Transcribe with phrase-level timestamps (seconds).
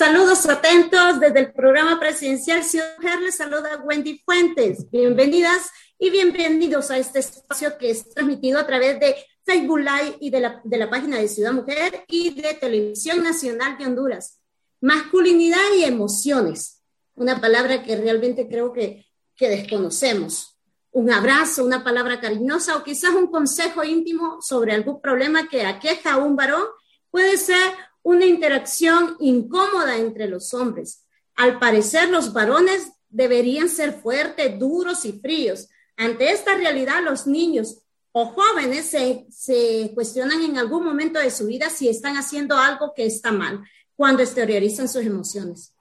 [0.00, 3.20] Saludos atentos desde el programa presidencial Ciudad Mujer.
[3.20, 4.90] Les saluda Wendy Fuentes.
[4.90, 10.30] Bienvenidas y bienvenidos a este espacio que es transmitido a través de Facebook Live y
[10.30, 14.40] de la, de la página de Ciudad Mujer y de Televisión Nacional de Honduras.
[14.80, 16.82] Masculinidad y emociones.
[17.14, 19.04] Una palabra que realmente creo que,
[19.36, 20.56] que desconocemos.
[20.92, 26.14] Un abrazo, una palabra cariñosa o quizás un consejo íntimo sobre algún problema que aqueja
[26.14, 26.64] a un varón
[27.10, 27.70] puede ser
[28.02, 31.04] una interacción incómoda entre los hombres.
[31.36, 35.68] Al parecer, los varones deberían ser fuertes, duros y fríos.
[35.96, 37.82] Ante esta realidad, los niños
[38.12, 43.06] o jóvenes se, cuestionan en algún momento de su vida si están haciendo algo que
[43.06, 43.62] está mal
[43.94, 45.74] cuando exteriorizan sus emociones.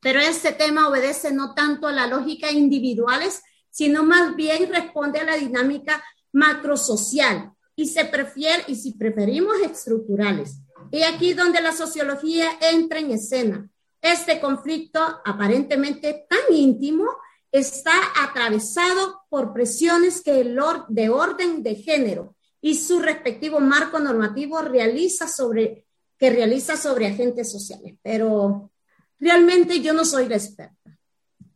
[0.00, 5.24] Pero este tema obedece no tanto a la lógica individuales, sino más bien responde a
[5.24, 10.56] la dinámica macrosocial y se prefiere, y si preferimos estructurales.
[10.90, 13.68] Y aquí donde la sociología entra en escena.
[14.00, 17.06] Este conflicto aparentemente tan íntimo
[17.50, 17.92] está
[18.22, 25.28] atravesado por presiones que el de orden de género y su respectivo marco normativo realiza
[25.28, 25.86] sobre,
[26.18, 27.94] que realiza sobre agentes sociales.
[28.02, 28.70] Pero
[29.18, 30.76] realmente yo no soy la experta.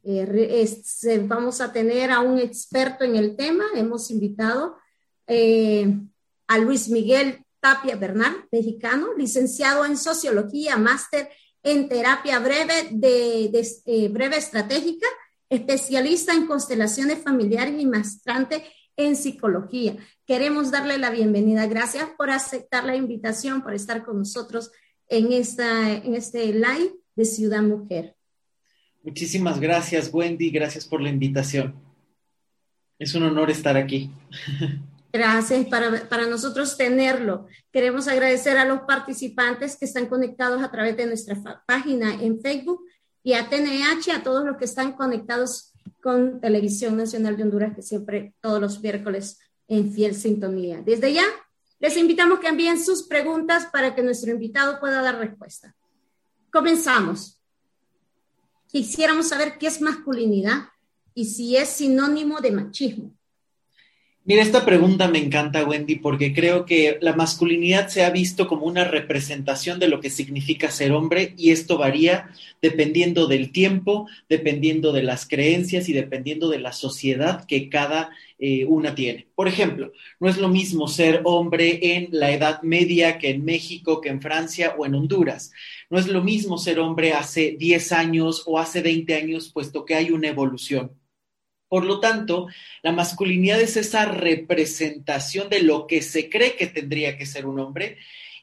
[0.02, 0.82] Eh,
[1.26, 3.64] vamos a tener a un experto en el tema.
[3.74, 4.76] Hemos invitado
[5.26, 5.98] eh,
[6.46, 11.28] a Luis Miguel Tapia Bernal, mexicano, licenciado en Sociología, máster
[11.62, 13.50] en Terapia Breve, de,
[13.86, 15.06] eh, breve Estratégica,
[15.48, 18.64] especialista en constelaciones familiares y maestrante
[18.96, 19.96] en Psicología.
[20.26, 21.66] Queremos darle la bienvenida.
[21.66, 24.70] Gracias por aceptar la invitación, por estar con nosotros
[25.08, 28.16] en, esta, en este live de Ciudad Mujer.
[29.02, 30.50] Muchísimas gracias, Wendy.
[30.50, 31.74] Gracias por la invitación.
[32.98, 34.10] Es un honor estar aquí.
[35.12, 37.46] Gracias para, para nosotros tenerlo.
[37.72, 41.36] Queremos agradecer a los participantes que están conectados a través de nuestra
[41.66, 42.84] página en Facebook
[43.22, 47.82] y a TNH, a todos los que están conectados con Televisión Nacional de Honduras, que
[47.82, 50.82] siempre todos los miércoles en fiel sintonía.
[50.84, 51.24] Desde ya,
[51.78, 55.74] les invitamos que envíen sus preguntas para que nuestro invitado pueda dar respuesta.
[56.52, 57.40] Comenzamos.
[58.68, 60.68] Quisiéramos saber qué es masculinidad
[61.14, 63.14] y si es sinónimo de machismo.
[64.30, 68.64] Mira, esta pregunta me encanta, Wendy, porque creo que la masculinidad se ha visto como
[68.64, 72.30] una representación de lo que significa ser hombre y esto varía
[72.62, 78.66] dependiendo del tiempo, dependiendo de las creencias y dependiendo de la sociedad que cada eh,
[78.66, 79.26] una tiene.
[79.34, 84.00] Por ejemplo, no es lo mismo ser hombre en la Edad Media que en México,
[84.00, 85.50] que en Francia o en Honduras.
[85.90, 89.96] No es lo mismo ser hombre hace 10 años o hace 20 años, puesto que
[89.96, 90.99] hay una evolución.
[91.70, 92.48] Por lo tanto,
[92.82, 97.60] la masculinidad es esa representación de lo que se cree que tendría que ser un
[97.60, 97.96] hombre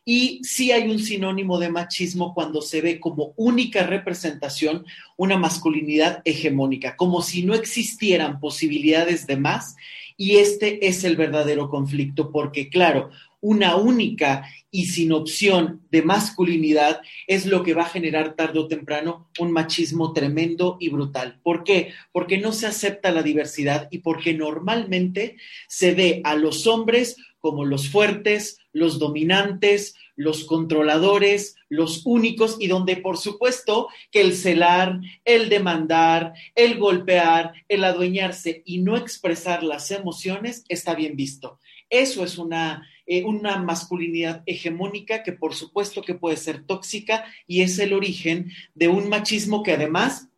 [0.09, 4.85] y sí hay un sinónimo de machismo cuando se ve como única representación
[5.17, 9.75] una masculinidad hegemónica, como si no existieran posibilidades de más.
[10.15, 13.09] Y este es el verdadero conflicto, porque claro,
[13.41, 18.67] una única y sin opción de masculinidad es lo que va a generar tarde o
[18.67, 21.39] temprano un machismo tremendo y brutal.
[21.41, 21.93] ¿Por qué?
[22.11, 25.37] Porque no se acepta la diversidad y porque normalmente
[25.67, 32.67] se ve a los hombres como los fuertes, los dominantes, los controladores, los únicos y
[32.67, 39.63] donde por supuesto que el celar, el demandar, el golpear, el adueñarse y no expresar
[39.63, 41.59] las emociones está bien visto.
[41.89, 47.61] Eso es una eh, una masculinidad hegemónica que por supuesto que puede ser tóxica y
[47.61, 50.29] es el origen de un machismo que además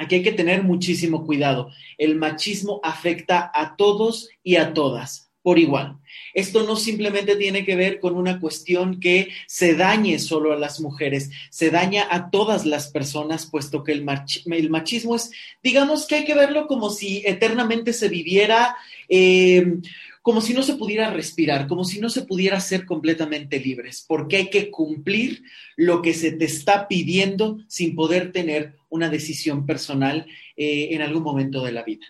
[0.00, 1.70] Aquí hay que tener muchísimo cuidado.
[1.98, 5.96] El machismo afecta a todos y a todas por igual.
[6.34, 10.80] Esto no simplemente tiene que ver con una cuestión que se dañe solo a las
[10.80, 15.30] mujeres, se daña a todas las personas, puesto que el, machismo es,
[15.62, 18.76] digamos que hay que verlo como si eternamente se viviera
[19.08, 19.78] eh,
[20.22, 24.36] como si no se pudiera respirar, como si no se pudiera ser completamente libres, porque
[24.36, 25.42] hay que cumplir
[25.76, 30.26] lo que se te está pidiendo sin poder tener una decisión personal
[30.56, 32.06] eh, en algún momento de la vida.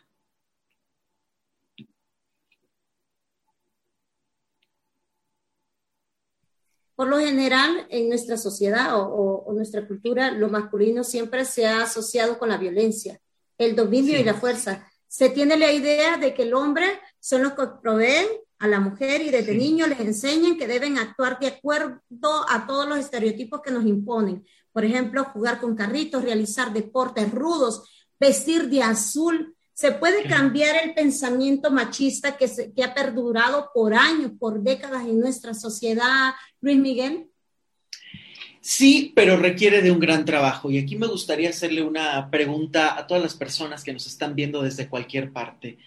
[7.00, 12.38] Por lo general, en nuestra sociedad o, nuestra cultura, lo masculino siempre se ha asociado
[12.38, 13.18] con la violencia,
[13.56, 14.86] el dominio y la fuerza.
[15.08, 18.26] Se tiene la idea de que el hombre son los que proveen
[18.58, 22.00] a la mujer y desde niños les enseñan que deben actuar de acuerdo
[22.48, 24.44] a todos los estereotipos que nos imponen.
[24.72, 27.88] Por ejemplo, jugar con carritos, realizar deportes rudos,
[28.18, 29.56] vestir de azul.
[29.72, 35.20] Se puede cambiar el pensamiento machista que, que ha perdurado por años, por décadas en
[35.20, 36.32] nuestra sociedad.
[36.60, 37.30] Luis Miguel.
[38.60, 40.70] Sí, pero requiere de un gran trabajo.
[40.70, 44.62] Y aquí me gustaría hacerle una pregunta a todas las personas que nos están viendo
[44.62, 45.78] desde cualquier parte.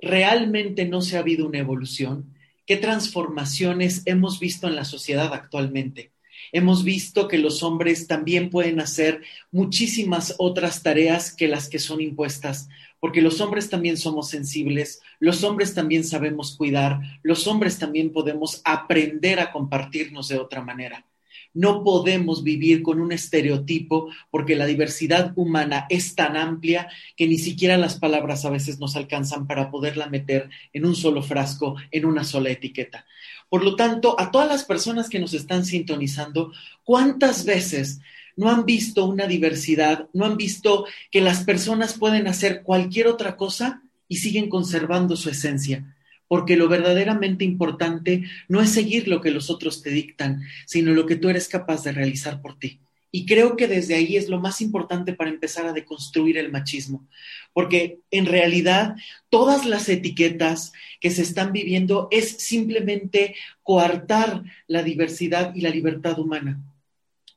[0.00, 2.34] ¿Realmente no se ha habido una evolución?
[2.66, 6.12] ¿Qué transformaciones hemos visto en la sociedad actualmente?
[6.52, 12.00] Hemos visto que los hombres también pueden hacer muchísimas otras tareas que las que son
[12.00, 12.68] impuestas,
[13.00, 18.60] porque los hombres también somos sensibles, los hombres también sabemos cuidar, los hombres también podemos
[18.64, 21.06] aprender a compartirnos de otra manera.
[21.56, 27.38] No podemos vivir con un estereotipo porque la diversidad humana es tan amplia que ni
[27.38, 32.04] siquiera las palabras a veces nos alcanzan para poderla meter en un solo frasco, en
[32.04, 33.06] una sola etiqueta.
[33.48, 36.52] Por lo tanto, a todas las personas que nos están sintonizando,
[36.84, 38.00] ¿cuántas veces
[38.36, 43.36] no han visto una diversidad, no han visto que las personas pueden hacer cualquier otra
[43.36, 45.95] cosa y siguen conservando su esencia?
[46.28, 51.06] Porque lo verdaderamente importante no es seguir lo que los otros te dictan, sino lo
[51.06, 52.80] que tú eres capaz de realizar por ti.
[53.12, 57.06] Y creo que desde ahí es lo más importante para empezar a deconstruir el machismo,
[57.52, 58.96] porque en realidad
[59.30, 66.18] todas las etiquetas que se están viviendo es simplemente coartar la diversidad y la libertad
[66.18, 66.60] humana.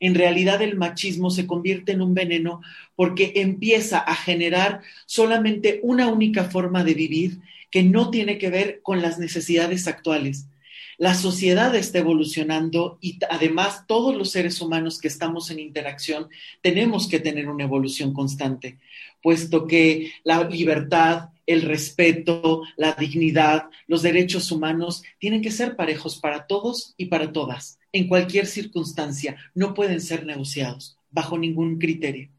[0.02, 2.62] En realidad el machismo se convierte en un veneno
[2.96, 7.40] porque empieza a generar solamente una única forma de vivir
[7.72, 10.48] que no tiene que ver con las necesidades actuales.
[10.98, 16.28] La sociedad está evolucionando y además todos los seres humanos que estamos en interacción
[16.62, 18.78] tenemos que tener una evolución constante,
[19.22, 26.18] puesto que la libertad, el respeto, la dignidad, los derechos humanos tienen que ser parejos
[26.18, 32.30] para todos y para todas, en cualquier circunstancia, no pueden ser negociados bajo ningún criterio.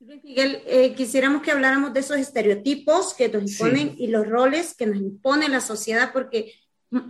[0.00, 4.86] Miguel, eh, quisiéramos que habláramos de esos estereotipos que nos imponen y los roles que
[4.86, 6.54] nos impone la sociedad, porque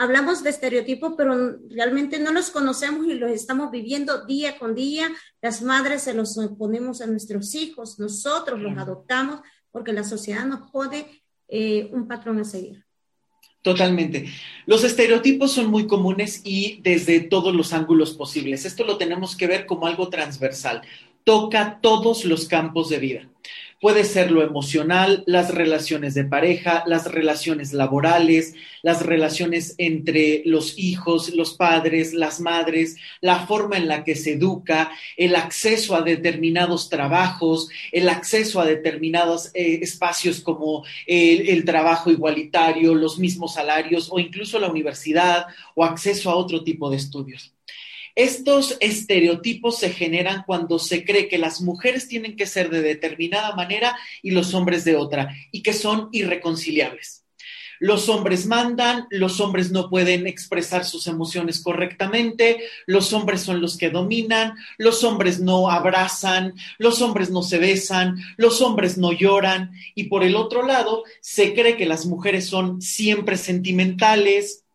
[0.01, 5.09] hablamos de estereotipos, pero realmente no los conocemos y los estamos viviendo día con día.
[5.41, 9.41] Las madres se los ponemos a nuestros hijos, nosotros los adoptamos
[9.71, 12.85] porque la sociedad nos pone eh, un patrón a seguir.
[13.63, 14.27] Totalmente.
[14.67, 18.65] Los estereotipos son muy comunes y desde todos los ángulos posibles.
[18.65, 20.83] Esto lo tenemos que ver como algo transversal
[21.25, 23.31] toca todos los campos de vida.
[23.81, 30.79] Puede ser lo emocional, las relaciones de pareja, las relaciones laborales, las relaciones entre los
[30.79, 36.03] hijos, los padres, las madres, la forma en la que se educa, el acceso a
[36.03, 44.09] determinados trabajos, el acceso a determinados eh, espacios como el trabajo igualitario, los mismos salarios
[44.13, 47.55] o incluso la universidad o acceso a otro tipo de estudios.
[48.21, 53.57] Estos estereotipos se generan cuando se cree que las mujeres tienen que ser de determinada
[53.57, 57.25] manera y los hombres de otra, y que son irreconciliables.
[57.79, 63.79] Los hombres mandan, los hombres no pueden expresar sus emociones correctamente, los hombres son los
[63.79, 69.73] que dominan, los hombres no abrazan, los hombres no se besan, los hombres no lloran
[69.95, 74.67] y por el otro lado se cree que las mujeres son siempre sentimentales,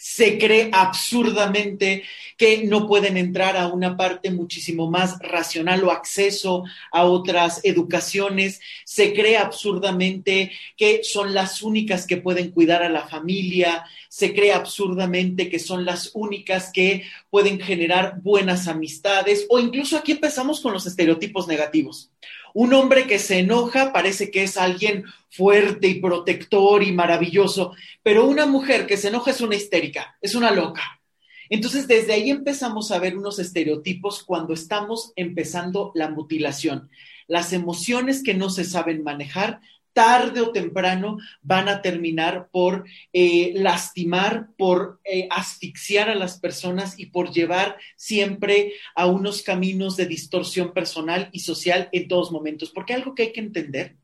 [0.00, 2.04] se cree absurdamente
[2.38, 8.60] que no pueden entrar a una parte muchísimo más racional o acceso a otras educaciones,
[8.86, 14.54] se cree absurdamente que son las únicas que pueden cuidar a la familia, se cree
[14.54, 19.44] absurdamente que son las únicas que pueden generar buenas amistades.
[19.50, 22.10] O incluso aquí empezamos con los estereotipos negativos.
[22.54, 28.26] Un hombre que se enoja parece que es alguien fuerte y protector y maravilloso, pero
[28.26, 31.00] una mujer que se enoja es una histérica, es una loca.
[31.48, 36.90] Entonces, desde ahí empezamos a ver unos estereotipos cuando estamos empezando la mutilación.
[37.26, 39.60] Las emociones que no se saben manejar
[39.92, 46.98] tarde o temprano van a terminar por eh, lastimar, por eh, asfixiar a las personas
[46.98, 52.70] y por llevar siempre a unos caminos de distorsión personal y social en todos momentos.
[52.70, 53.96] Porque algo que hay que entender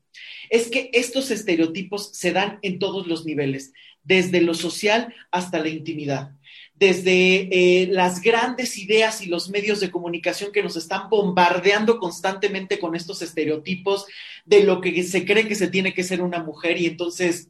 [0.49, 5.69] es que estos estereotipos se dan en todos los niveles, desde lo social hasta la
[5.69, 6.36] intimidad
[6.79, 12.79] desde eh, las grandes ideas y los medios de comunicación que nos están bombardeando constantemente
[12.79, 14.05] con estos estereotipos
[14.45, 17.49] de lo que se cree que se tiene que ser una mujer y entonces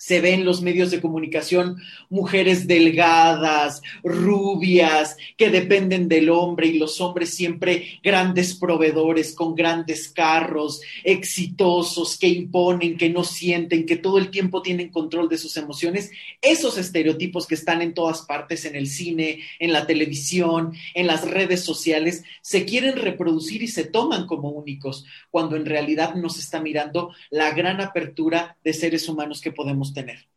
[0.00, 1.76] se ven los medios de comunicación
[2.08, 10.08] mujeres delgadas, rubias, que dependen del hombre y los hombres siempre grandes proveedores con grandes
[10.08, 15.58] carros, exitosos, que imponen, que no sienten, que todo el tiempo tienen control de sus
[15.58, 16.10] emociones.
[16.40, 21.28] Esos estereotipos que están en todas partes, en el cine, en la televisión, en las
[21.28, 26.58] redes sociales, se quieren reproducir y se toman como únicos, cuando en realidad nos está
[26.58, 30.28] mirando la gran apertura de seres humanos que podemos tener.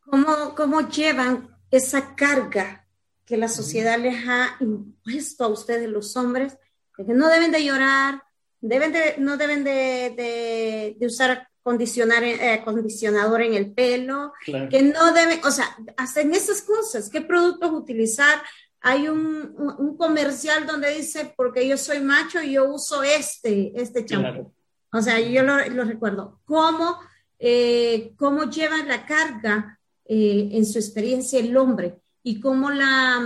[0.00, 2.86] ¿Cómo, cómo llevan esa carga
[3.28, 6.56] que la sociedad les ha impuesto a ustedes los hombres,
[6.96, 8.22] de que no deben de llorar,
[8.60, 15.12] deben de, no deben de, de, usar condicionar, eh, acondicionador en el pelo, que no
[15.12, 18.42] deben, o sea, hacen esas cosas, qué productos utilizar.
[18.80, 24.06] Hay un, un, comercial donde dice, porque yo soy macho, y yo uso este, este
[24.06, 24.54] champú.
[24.92, 26.40] O sea, yo lo, lo recuerdo.
[26.46, 26.98] ¿Cómo,
[27.38, 33.20] eh, cómo lleva la carga eh, en su experiencia el hombre y cómo la,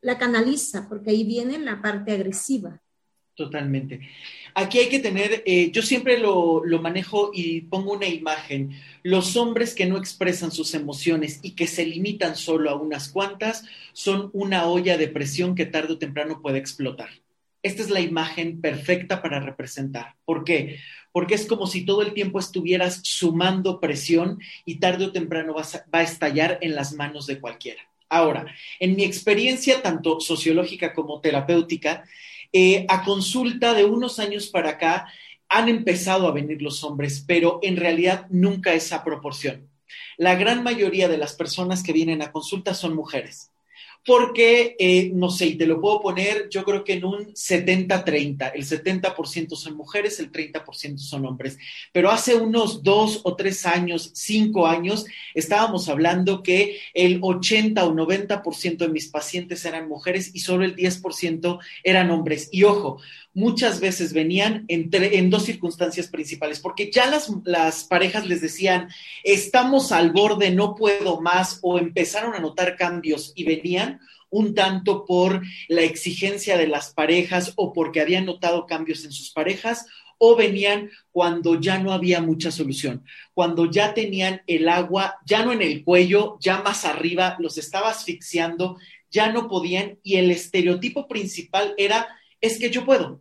[0.00, 0.88] la canaliza?
[0.88, 2.80] Porque ahí viene la parte agresiva.
[3.34, 4.00] Totalmente.
[4.54, 8.70] Aquí hay que tener, eh, yo siempre lo, manejo y pongo una imagen.
[9.02, 13.64] Los hombres que no expresan sus emociones y que se limitan solo a unas cuantas
[13.92, 17.10] son una olla de presión que tarde o temprano puede explotar.
[17.64, 20.14] Esta es la imagen perfecta para representar.
[20.24, 20.78] ¿Por qué?
[21.14, 25.98] Porque es como si todo el tiempo estuvieras sumando presión y tarde o temprano va
[25.98, 27.80] a estallar en las manos de cualquiera.
[28.08, 32.02] Ahora, en mi experiencia tanto sociológica como terapéutica,
[32.52, 35.06] eh, a consulta de unos años para acá
[35.48, 39.68] han empezado a venir los hombres, pero en realidad nunca esa proporción.
[40.16, 43.53] La gran mayoría de las personas que vienen a consulta son mujeres
[44.06, 48.52] porque, eh, no sé, y te lo puedo poner, yo creo que en un 70-30,
[48.54, 51.56] el 70% son mujeres, el 30% son hombres,
[51.92, 57.92] pero hace unos dos o tres años, cinco años, estábamos hablando que el 80 o
[57.92, 62.48] 90% de mis pacientes eran mujeres y solo el 10% eran hombres.
[62.52, 63.00] Y ojo,
[63.34, 68.88] muchas veces venían en dos circunstancias principales, porque ya las, las, parejas les decían,
[69.24, 74.00] estamos al borde, no puedo más, o empezaron a notar cambios y venían
[74.30, 79.30] un tanto por la exigencia de las parejas o porque habían notado cambios en sus
[79.30, 79.86] parejas,
[80.18, 85.52] o venían cuando ya no había mucha solución, cuando ya tenían el agua, ya no
[85.52, 88.78] en el cuello, ya más arriba, los estaba asfixiando,
[89.10, 92.08] ya no podían y el estereotipo principal era,
[92.40, 93.20] es que yo puedo,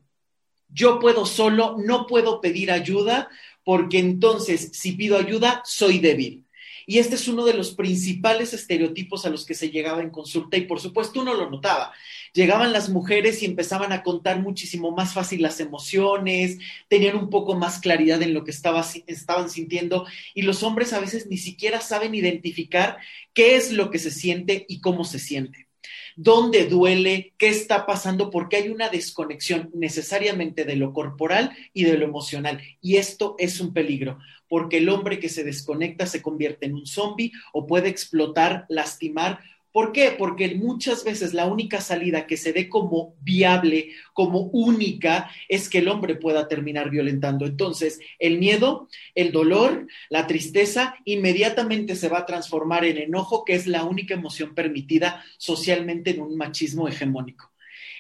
[0.74, 3.30] yo puedo solo, no puedo pedir ayuda,
[3.64, 6.44] porque entonces si pido ayuda, soy débil.
[6.86, 10.58] Y este es uno de los principales estereotipos a los que se llegaba en consulta
[10.58, 11.94] y por supuesto uno lo notaba.
[12.34, 16.58] Llegaban las mujeres y empezaban a contar muchísimo más fácil las emociones,
[16.90, 21.28] tenían un poco más claridad en lo que estaban sintiendo y los hombres a veces
[21.28, 22.98] ni siquiera saben identificar
[23.34, 25.68] qué es lo que se siente y cómo se siente
[26.16, 31.98] dónde duele, qué está pasando, porque hay una desconexión necesariamente de lo corporal y de
[31.98, 32.62] lo emocional.
[32.82, 36.86] Y esto es un peligro, porque el hombre que se desconecta se convierte en un
[36.86, 39.40] zombie o puede explotar, lastimar
[39.74, 40.16] ¿Por qué?
[40.16, 45.80] Porque muchas veces la única salida que se ve como viable, como única, es que
[45.80, 47.48] el hombre pueda terminar violentando.
[47.48, 53.56] Entonces, el miedo, el dolor, la tristeza, inmediatamente se va a transformar en enojo, que
[53.56, 57.53] es la única emoción permitida socialmente en un machismo hegemónico.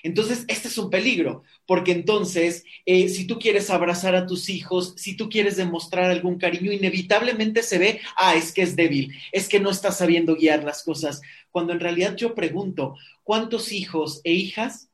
[0.04, 4.94] Entonces, este es un peligro, porque entonces, eh, si tú quieres abrazar a tus hijos,
[4.98, 9.48] si tú quieres demostrar algún cariño, inevitablemente se ve, ah, es que es débil, es
[9.48, 14.34] que no está sabiendo guiar las cosas, cuando en realidad yo pregunto, ¿cuántos hijos e
[14.34, 14.90] hijas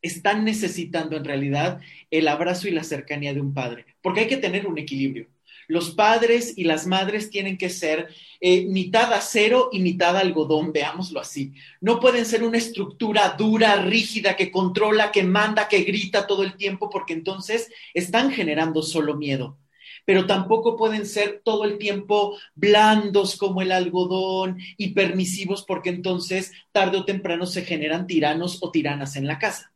[0.00, 1.80] están necesitando en realidad
[2.12, 3.84] el abrazo y la cercanía de un padre?
[4.00, 5.26] Porque hay que tener un equilibrio.
[5.68, 8.08] Los padres y las madres tienen que ser
[8.40, 11.52] eh, mitad acero y mitad algodón, veámoslo así.
[11.80, 16.56] No pueden ser una estructura dura, rígida, que controla, que manda, que grita todo el
[16.56, 19.58] tiempo, porque entonces están generando solo miedo.
[20.04, 26.52] Pero tampoco pueden ser todo el tiempo blandos como el algodón y permisivos, porque entonces
[26.70, 29.75] tarde o temprano se generan tiranos o tiranas en la casa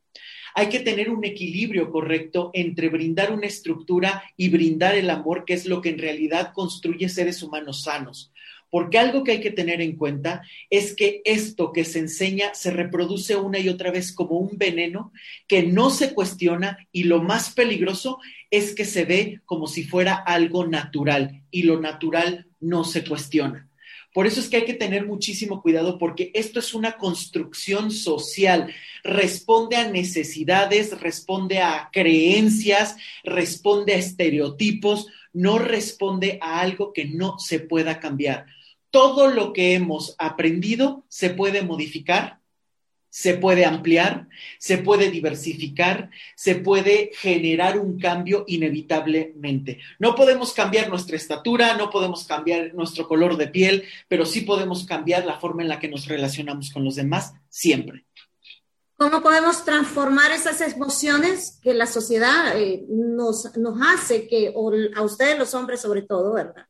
[0.55, 5.55] hay que tener un equilibrio correcto entre brindar una estructura y brindar el amor, que
[5.55, 8.33] es lo que en realidad construye seres humanos sanos.
[8.71, 12.71] Porque algo que hay que tener en cuenta es que esto que se enseña se
[12.71, 15.13] reproduce una y otra vez como un veneno
[15.49, 18.19] que no se cuestiona y lo más peligroso
[18.51, 23.70] es que se ve como si fuera algo natural y lo natural no se cuestiona.
[24.13, 28.75] Por eso es que hay que tener muchísimo cuidado porque esto es una construcción social,
[29.05, 37.39] responde a necesidades, responde a creencias, responde a estereotipos, no responde a algo que no
[37.39, 38.47] se pueda cambiar.
[38.91, 42.40] Todo lo que hemos aprendido se puede modificar
[43.11, 49.81] se puede ampliar, se puede diversificar, se puede generar un cambio inevitablemente.
[49.99, 54.87] No podemos cambiar nuestra estatura, no podemos cambiar nuestro color de piel, pero sí podemos
[54.87, 58.07] cambiar la forma en la que nos relacionamos con los demás siempre.
[58.97, 65.03] ¿Cómo podemos transformar esas emociones que la sociedad eh, nos, nos, hace, que, o a
[65.03, 66.67] ustedes los hombres sobre todo, ¿verdad?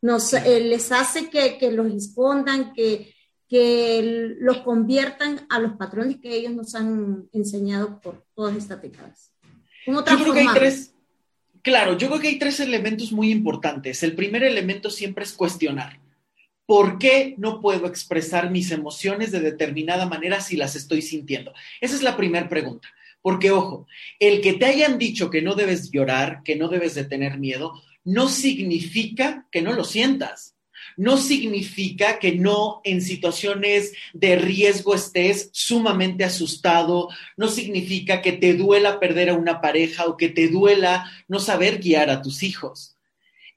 [0.00, 3.14] Nos, eh, les hace que, que los respondan, que,
[3.48, 9.32] que los conviertan a los patrones que ellos nos han enseñado por todas estas décadas.
[9.86, 10.94] yo creo que hay tres,
[11.62, 14.02] claro, yo creo que hay tres elementos muy importantes.
[14.02, 16.00] El primer elemento siempre es cuestionar.
[16.66, 21.52] ¿Por qué no puedo expresar mis emociones de determinada manera si las estoy sintiendo?
[21.80, 22.88] Esa es la primera pregunta.
[23.22, 23.86] Porque, ojo,
[24.18, 27.80] el que te hayan dicho que no debes llorar, que no debes de tener miedo,
[28.02, 30.55] no significa que no lo sientas
[30.96, 38.54] no significa que no en situaciones de riesgo estés sumamente asustado, no significa que te
[38.54, 42.96] duela perder a una pareja o que te duela no saber guiar a tus hijos.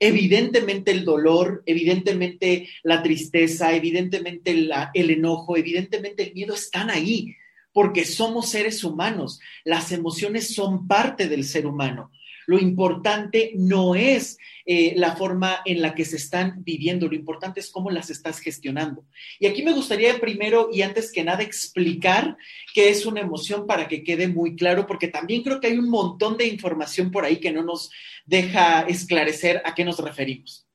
[0.02, 7.36] Evidentemente el dolor, evidentemente la tristeza, evidentemente el enojo, evidentemente el miedo están ahí,
[7.74, 9.40] porque somos seres humanos.
[9.66, 12.12] Las emociones son parte del ser humano.
[12.50, 17.60] Lo importante no es eh, la forma en la que se están viviendo, lo importante
[17.60, 19.06] es cómo las estás gestionando.
[19.40, 22.38] Y aquí me gustaría primero y antes que nada explicar
[22.74, 25.92] qué es una emoción para que quede muy claro, porque también creo que hay un
[25.92, 27.92] montón de información por ahí que no nos
[28.26, 30.66] deja esclarecer a qué nos referimos.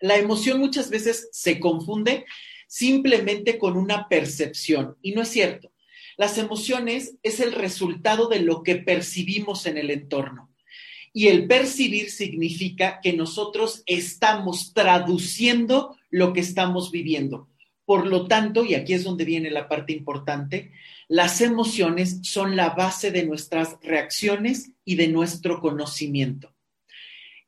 [0.00, 2.26] La emoción muchas veces se confunde
[2.66, 5.70] simplemente con una percepción y no es cierto.
[6.16, 10.50] Las emociones es el resultado de lo que percibimos en el entorno.
[11.16, 17.48] Y el percibir significa que nosotros estamos traduciendo lo que estamos viviendo.
[17.86, 20.72] Por lo tanto, y aquí es donde viene la parte importante,
[21.08, 26.52] las emociones son la base de nuestras reacciones y de nuestro conocimiento.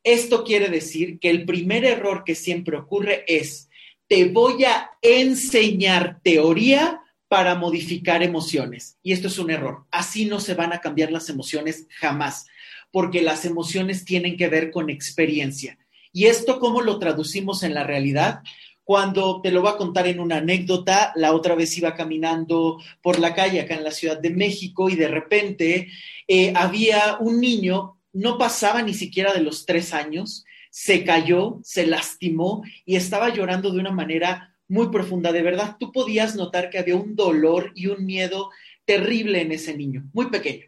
[0.03, 3.69] Esto quiere decir que el primer error que siempre ocurre es,
[4.07, 8.97] te voy a enseñar teoría para modificar emociones.
[9.03, 9.85] Y esto es un error.
[9.91, 12.47] Así no se van a cambiar las emociones jamás
[12.91, 15.77] porque las emociones tienen que ver con experiencia.
[16.11, 18.41] ¿Y esto cómo lo traducimos en la realidad?
[18.83, 23.19] Cuando te lo voy a contar en una anécdota, la otra vez iba caminando por
[23.19, 25.89] la calle acá en la Ciudad de México y de repente
[26.27, 31.85] eh, había un niño, no pasaba ni siquiera de los tres años, se cayó, se
[31.85, 35.31] lastimó y estaba llorando de una manera muy profunda.
[35.31, 38.49] De verdad, tú podías notar que había un dolor y un miedo
[38.85, 40.65] terrible en ese niño, muy pequeño.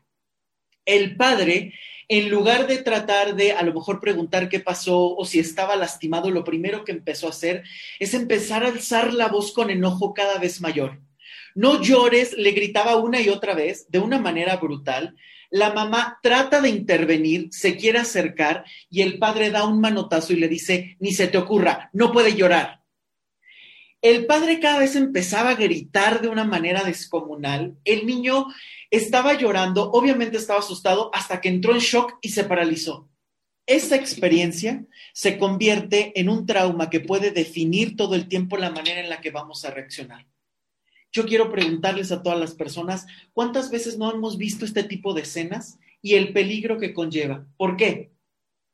[0.86, 1.74] El padre
[2.14, 6.30] en lugar de tratar de a lo mejor preguntar qué pasó o si estaba lastimado,
[6.30, 7.64] lo primero que empezó a hacer
[8.00, 11.00] es empezar a alzar la voz con enojo cada vez mayor.
[11.56, 15.16] No llores, le gritaba una y otra vez de una manera brutal.
[15.50, 20.36] La mamá trata de intervenir, se quiere acercar y el padre da un manotazo y
[20.36, 22.81] le dice, ni se te ocurra, no puede llorar.
[24.02, 27.78] El padre cada vez empezaba a gritar de una manera descomunal.
[27.86, 28.48] El niño
[28.90, 33.08] estaba llorando, obviamente estaba asustado hasta que entró en shock y se paralizó.
[33.68, 39.00] Esa experiencia se convierte en un trauma que puede definir todo el tiempo la manera
[39.00, 40.26] en la que vamos a reaccionar.
[41.12, 45.22] Yo quiero preguntarles a todas las personas, ¿cuántas veces no hemos visto este tipo de
[45.22, 47.46] escenas y el peligro que conlleva?
[47.56, 48.12] ¿Por qué?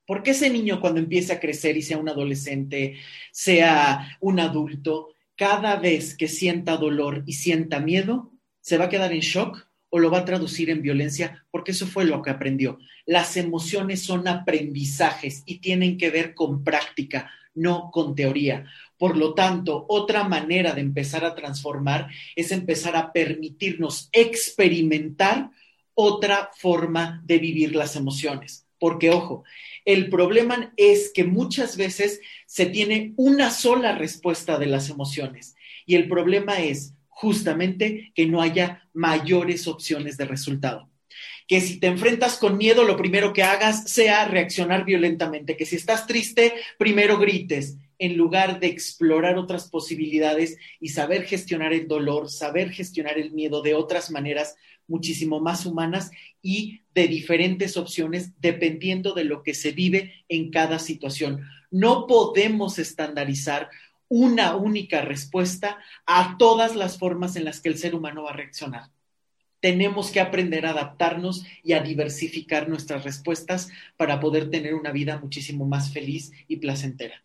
[0.05, 2.95] Porque ese niño cuando empiece a crecer y sea un adolescente,
[3.31, 9.13] sea un adulto, cada vez que sienta dolor y sienta miedo, se va a quedar
[9.13, 12.79] en shock o lo va a traducir en violencia, porque eso fue lo que aprendió.
[13.05, 18.65] Las emociones son aprendizajes y tienen que ver con práctica, no con teoría.
[18.97, 25.51] Por lo tanto, otra manera de empezar a transformar es empezar a permitirnos experimentar
[25.93, 28.66] otra forma de vivir las emociones.
[28.79, 29.43] Porque, ojo,
[29.85, 35.55] el problema es que muchas veces se tiene una sola respuesta de las emociones.
[35.85, 40.89] Y el problema es justamente que no haya mayores opciones de resultado.
[41.47, 45.55] Que si te enfrentas con miedo, lo primero que hagas sea reaccionar violentamente.
[45.55, 51.73] Que si estás triste, primero grites, en lugar de explorar otras posibilidades y saber gestionar
[51.73, 54.55] el dolor, saber gestionar el miedo de otras maneras
[54.87, 60.79] muchísimo más humanas y de diferentes opciones dependiendo de lo que se vive en cada
[60.79, 61.45] situación.
[61.71, 63.69] No podemos estandarizar
[64.09, 68.35] una única respuesta a todas las formas en las que el ser humano va a
[68.37, 68.89] reaccionar.
[69.59, 75.19] Tenemos que aprender a adaptarnos y a diversificar nuestras respuestas para poder tener una vida
[75.19, 77.23] muchísimo más feliz y placentera.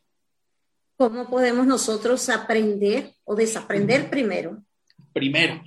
[0.97, 4.63] ¿Cómo podemos nosotros aprender o desaprender primero?
[5.13, 5.63] Primero.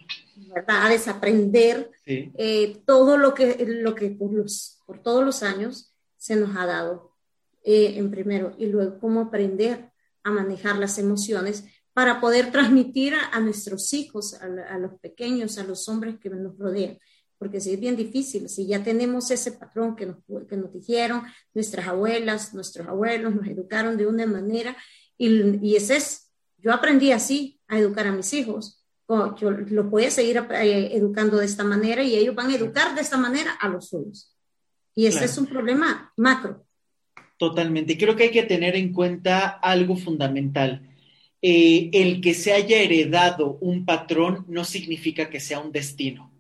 [0.54, 0.86] ¿Verdad?
[0.86, 6.36] A desaprender eh, todo lo que, lo que por, los, por todos los años se
[6.36, 7.16] nos ha dado
[7.64, 9.92] eh, en primero y luego cómo aprender
[10.24, 15.88] a manejar las emociones para poder transmitir a, nuestros hijos, a, los pequeños, a los
[15.88, 17.00] hombres que nos rodean.
[17.38, 20.18] Porque si es bien difícil, si ya tenemos ese patrón que nos,
[20.50, 21.22] que nos dijeron
[21.54, 24.76] nuestras abuelas, nuestros abuelos, nos educaron de una manera
[25.18, 28.85] y, y ese es, yo aprendí así, a educar a mis hijos.
[29.08, 32.96] Yo los voy a seguir eh, educando de esta manera y ellos van a educar
[32.96, 34.36] de esta manera a los suyos.
[34.96, 36.66] Y ese es un problema macro.
[37.38, 37.98] Totalmente.
[37.98, 40.90] Creo que hay que tener en cuenta algo fundamental.
[41.42, 46.32] Eh, el que se haya heredado un patrón no significa que sea un destino.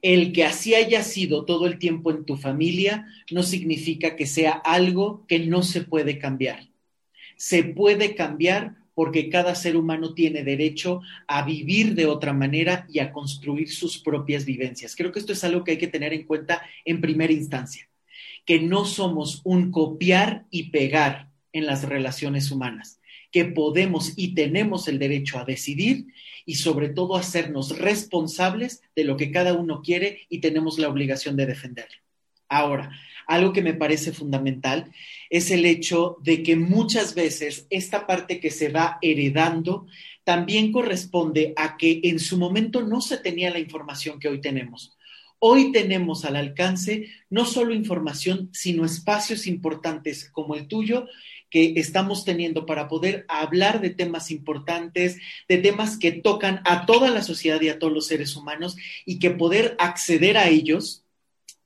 [0.00, 4.52] El que así haya sido todo el tiempo en tu familia no significa que sea
[4.52, 6.68] algo que no se puede cambiar.
[7.36, 12.98] Se puede cambiar porque cada ser humano tiene derecho a vivir de otra manera y
[12.98, 14.94] a construir sus propias vivencias.
[14.94, 17.88] Creo que esto es algo que hay que tener en cuenta en primera instancia,
[18.44, 23.00] que no somos un copiar y pegar en las relaciones humanas,
[23.32, 26.08] que podemos y tenemos el derecho a decidir
[26.44, 31.36] y sobre todo hacernos responsables de lo que cada uno quiere y tenemos la obligación
[31.36, 31.96] de defenderlo.
[32.50, 32.90] Ahora,
[33.26, 34.92] algo que me parece fundamental
[35.28, 39.86] es el hecho de que muchas veces esta parte que se va heredando
[40.24, 44.96] también corresponde a que en su momento no se tenía la información que hoy tenemos.
[45.38, 51.06] Hoy tenemos al alcance no solo información, sino espacios importantes como el tuyo
[51.50, 57.10] que estamos teniendo para poder hablar de temas importantes, de temas que tocan a toda
[57.10, 61.04] la sociedad y a todos los seres humanos y que poder acceder a ellos,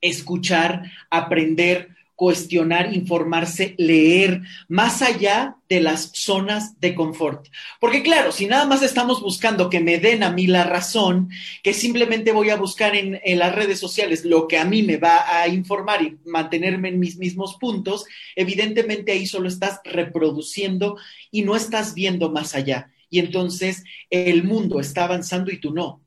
[0.05, 7.49] escuchar, aprender, cuestionar, informarse, leer, más allá de las zonas de confort.
[7.81, 11.31] Porque claro, si nada más estamos buscando que me den a mí la razón,
[11.63, 15.41] que simplemente voy a buscar en, las redes sociales lo que a mí me va
[15.41, 18.05] a informar y mantenerme en mis mismos puntos,
[18.37, 20.97] evidentemente ahí solo estás reproduciendo
[21.33, 22.91] y no estás viendo más allá.
[23.11, 26.04] Y entonces el mundo está avanzando y tú no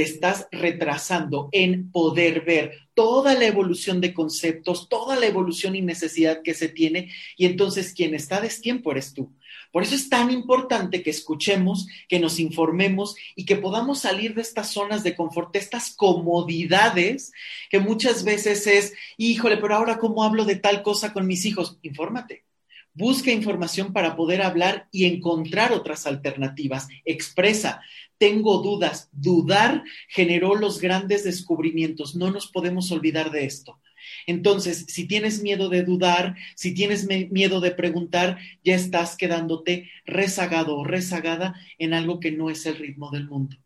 [0.00, 5.82] te estás retrasando en poder ver toda la evolución de conceptos, toda la evolución y
[5.82, 9.30] necesidad que se tiene, y entonces quien está a destiempo eres tú.
[9.70, 14.40] Por eso es tan importante que escuchemos, que nos informemos y que podamos salir de
[14.40, 17.30] estas zonas de confort, de estas comodidades
[17.68, 21.76] que muchas veces es, híjole, pero ahora cómo hablo de tal cosa con mis hijos.
[21.82, 22.44] Infórmate.
[22.92, 26.88] Busca información para poder hablar y encontrar otras alternativas.
[27.04, 27.80] Expresa
[28.20, 29.08] tengo dudas.
[29.12, 32.14] Dudar generó los grandes descubrimientos.
[32.14, 33.80] No nos podemos olvidar de esto.
[34.26, 40.76] Entonces, si tienes miedo de dudar, si tienes miedo de preguntar, ya estás quedándote rezagado
[40.76, 43.56] o rezagada en algo que no es el ritmo del mundo.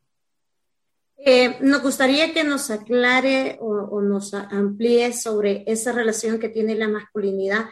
[1.17, 6.87] Eh, nos gustaría que nos aclare o, nos amplíe sobre esa relación que tiene la
[6.87, 7.65] masculinidad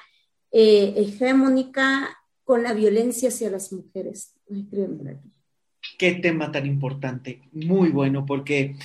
[0.52, 4.34] eh, hegemónica con la violencia hacia las mujeres.
[5.98, 8.76] Qué tema tan importante, muy bueno, porque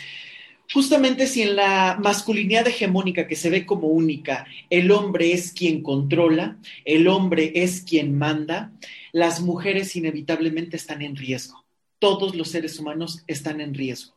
[0.74, 5.82] justamente si en la masculinidad hegemónica que se ve como única, el hombre es quien
[5.82, 8.72] controla, el hombre es quien manda,
[9.12, 11.66] las mujeres inevitablemente están en riesgo.
[12.00, 14.16] Todos los seres humanos están en riesgo.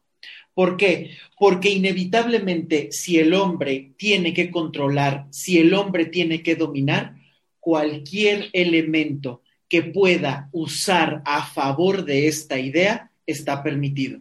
[0.55, 1.17] ¿Por qué?
[1.39, 7.17] Porque inevitablemente si el hombre tiene que controlar, si el hombre tiene que dominar,
[7.61, 14.21] cualquier elemento que pueda usar a favor de esta idea está permitido.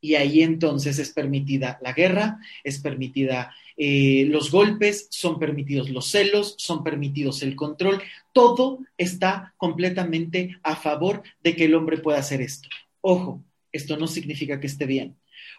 [0.00, 6.10] Y ahí entonces es permitida la guerra, es permitida eh, los golpes, son permitidos los
[6.10, 8.02] celos, son permitidos el control.
[8.32, 12.68] Todo está completamente a favor de que el hombre pueda hacer esto.
[13.00, 15.16] Ojo, esto no significa que esté bien,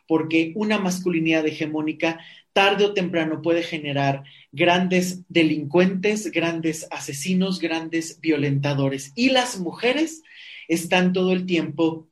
[0.07, 2.19] porque una masculinidad hegemónica
[2.53, 9.11] tarde o temprano puede generar grandes delincuentes, grandes asesinos, grandes violentadores.
[9.15, 10.21] Y las mujeres
[10.67, 12.07] están todo el tiempo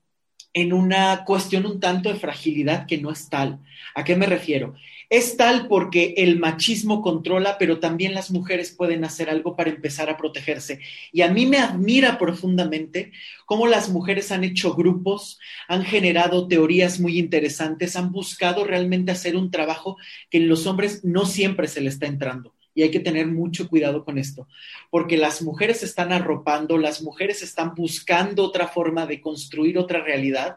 [0.53, 3.59] en una cuestión un tanto de fragilidad que no es tal.
[3.95, 4.75] ¿A qué me refiero?
[5.11, 10.09] Es tal porque el machismo controla, pero también las mujeres pueden hacer algo para empezar
[10.09, 10.79] a protegerse.
[11.11, 13.11] Y a mí me admira profundamente
[13.45, 19.35] cómo las mujeres han hecho grupos, han generado teorías muy interesantes, han buscado realmente hacer
[19.35, 19.97] un trabajo
[20.29, 22.55] que en los hombres no siempre se le está entrando.
[22.73, 24.47] Y hay que tener mucho cuidado con esto,
[24.89, 30.55] porque las mujeres están arropando, las mujeres están buscando otra forma de construir otra realidad,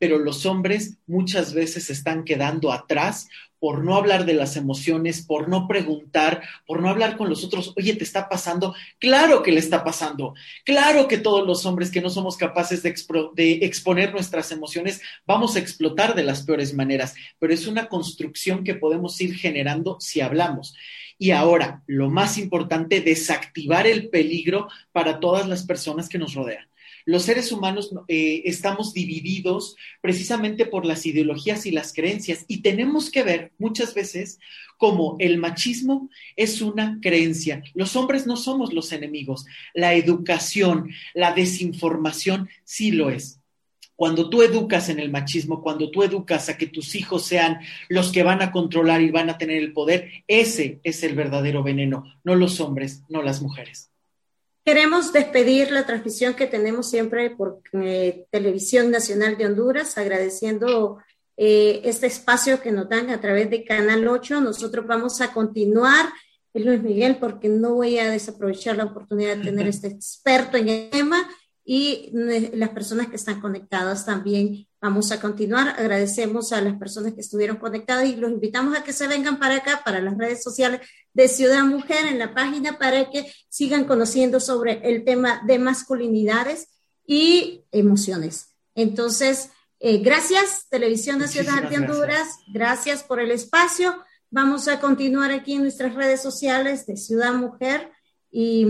[0.00, 3.28] pero los hombres muchas veces están quedando atrás
[3.62, 7.72] por no hablar de las emociones, por no preguntar, por no hablar con los otros,
[7.76, 8.74] oye, ¿te está pasando?
[8.98, 10.34] Claro que le está pasando.
[10.64, 12.92] Claro que todos los hombres que no somos capaces de,
[13.34, 18.64] de, exponer nuestras emociones vamos a explotar de las peores maneras, pero es una construcción
[18.64, 20.74] que podemos ir generando si hablamos.
[21.16, 26.66] Y ahora, lo más importante, desactivar el peligro para todas las personas que nos rodean.
[27.04, 33.10] Los seres humanos eh, estamos divididos precisamente por las ideologías y las creencias y tenemos
[33.10, 34.38] que ver muchas veces
[34.76, 37.62] como el machismo es una creencia.
[37.74, 39.46] Los hombres no somos los enemigos.
[39.74, 43.38] La educación, la desinformación sí lo es.
[43.94, 48.10] Cuando tú educas en el machismo, cuando tú educas a que tus hijos sean los
[48.10, 52.04] que van a controlar y van a tener el poder, ese es el verdadero veneno,
[52.24, 53.91] no los hombres, no las mujeres.
[54.64, 60.98] Queremos despedir la transmisión que tenemos siempre por eh, Televisión Nacional de Honduras, agradeciendo
[61.36, 64.40] eh, este espacio que nos dan a través de Canal 8.
[64.40, 66.06] Nosotros vamos a continuar,
[66.54, 70.90] Luis Miguel, porque no voy a desaprovechar la oportunidad de tener este experto en el
[70.90, 71.28] tema
[71.64, 74.68] y las personas que están conectadas también.
[74.80, 75.70] Vamos a continuar.
[75.70, 79.56] Agradecemos a las personas que estuvieron conectadas y los invitamos a que se vengan para
[79.56, 80.80] acá, para las redes sociales
[81.14, 86.68] de Ciudad Mujer en la página, para que sigan conociendo sobre el tema de masculinidades
[87.06, 88.54] y emociones.
[88.74, 92.38] Entonces, eh, gracias, Televisión Nacional de Honduras.
[92.52, 94.02] Gracias por el espacio.
[94.30, 97.90] Vamos a continuar aquí en nuestras redes sociales de Ciudad Mujer
[98.30, 98.66] y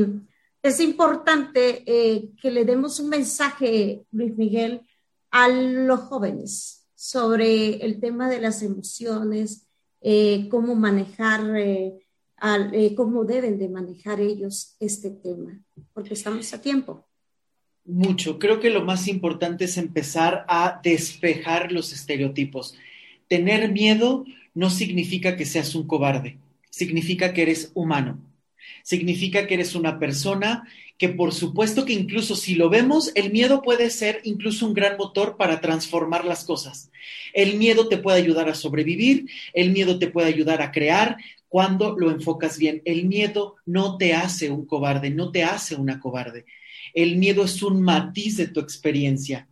[0.62, 4.83] es importante eh, que le demos un mensaje, Luis Miguel,
[5.31, 9.66] a los jóvenes sobre el tema de las emociones,
[10.00, 12.01] eh, cómo manejar, eh,
[12.96, 15.61] cómo deben de manejar ellos este tema,
[15.92, 17.07] porque estamos a tiempo.
[17.85, 18.38] Mucho.
[18.38, 22.74] Creo que lo más importante es empezar a despejar los estereotipos.
[23.28, 24.24] Tener miedo
[24.55, 26.38] no significa que seas un cobarde,
[26.70, 28.18] significa que eres humano
[28.83, 30.66] significa que eres una persona
[30.98, 34.96] que por supuesto que incluso si lo vemos, el miedo puede ser incluso un gran
[34.96, 36.90] motor para transformar las cosas.
[37.33, 41.16] El miedo te puede ayudar a sobrevivir, el miedo te puede ayudar a crear
[41.52, 42.80] cuando lo enfocas bien.
[42.86, 46.46] El miedo no te hace un cobarde, no te hace una cobarde.
[46.94, 49.50] El miedo es un matiz de tu experiencia.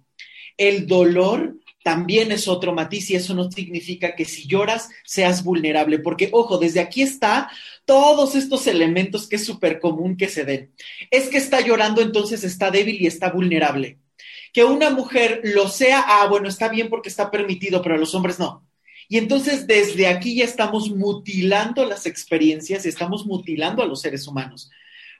[0.56, 5.98] El dolor también es otro matiz y eso no significa que si lloras seas vulnerable,
[5.98, 7.50] porque ojo, desde aquí está
[7.84, 10.72] todos estos elementos que es súper común que se den.
[11.10, 13.98] Es que está llorando, entonces está débil y está vulnerable.
[14.54, 18.14] Que una mujer lo sea, ah, bueno, está bien porque está permitido, pero a los
[18.14, 18.69] hombres no.
[19.10, 24.26] Y entonces desde aquí ya estamos mutilando las experiencias y estamos mutilando a los seres
[24.26, 24.70] humanos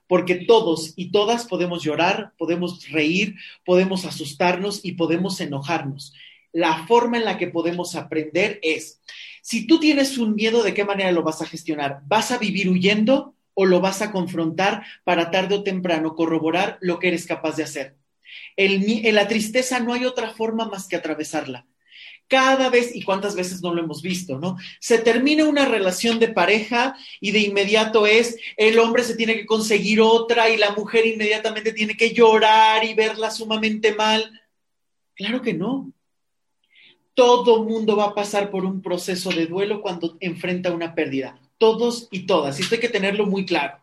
[0.07, 6.15] porque todos y todas podemos llorar, podemos reír, podemos asustarnos y podemos enojarnos
[6.53, 9.01] la forma en la que podemos aprender es,
[9.43, 12.01] si tú tienes un miedo, ¿de qué manera lo vas a gestionar?
[12.07, 16.99] ¿Vas a vivir huyendo o lo vas a confrontar para tarde o temprano corroborar lo
[16.99, 17.97] que eres capaz de hacer?
[18.57, 21.67] en la tristeza no hay otra forma más que atravesarla.
[22.31, 24.57] Cada vez, y cuántas veces no lo hemos visto, ¿no?
[24.79, 29.45] Se termina una relación de pareja y de inmediato es, el hombre se tiene que
[29.45, 34.41] conseguir otra y la mujer inmediatamente tiene que llorar y verla sumamente mal.
[35.15, 35.93] Claro que no
[37.21, 41.39] todo mundo va a pasar por un proceso de duelo cuando enfrenta una pérdida.
[41.59, 42.59] Todos y todas.
[42.59, 43.79] Y esto hay que tenerlo muy claro.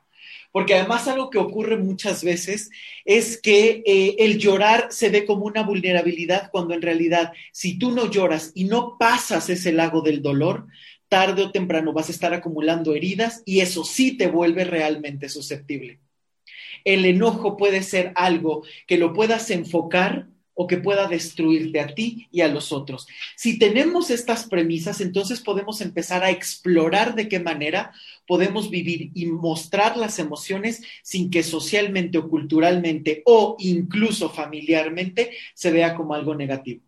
[0.58, 2.72] Porque además algo que ocurre muchas veces
[3.06, 7.92] es que eh, el llorar se ve como una vulnerabilidad cuando en realidad si tú
[7.92, 10.66] no lloras y no pasas ese lago del dolor,
[11.10, 16.00] tarde o temprano vas a estar acumulando heridas y eso sí te vuelve realmente susceptible.
[16.84, 22.30] El enojo puede ser algo que lo puedas enfocar o que pueda destruirte a ti
[22.32, 23.08] y a los otros.
[23.36, 27.94] Si tenemos estas premisas, entonces podemos empezar a explorar de qué manera
[28.28, 35.72] podemos vivir y mostrar las emociones sin que socialmente o culturalmente o incluso familiarmente se
[35.72, 36.84] vea como algo negativo.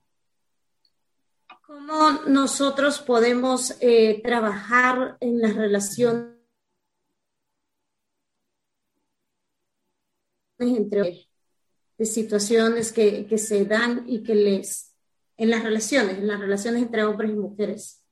[1.65, 6.37] ¿Cómo nosotros podemos eh, trabajar en la relación
[10.59, 11.29] entre
[11.97, 14.95] de situaciones que, que, se dan y que les,
[15.35, 18.03] en las relaciones, en las relaciones entre hombres y mujeres,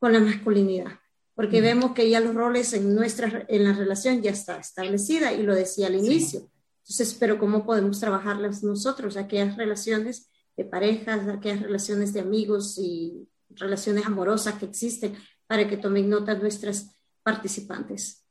[0.00, 0.98] con la masculinidad.
[1.34, 5.42] Porque vemos que ya los roles en nuestra, en la relación ya está establecida y
[5.42, 6.48] lo decía al inicio.
[6.82, 9.16] Entonces, pero ¿cómo podemos trabajarlas nosotros?
[9.16, 15.16] Aquellas relaciones de parejas, aquellas relaciones de amigos y relaciones amorosas que existen
[15.46, 18.24] para que tomen nota nuestras participantes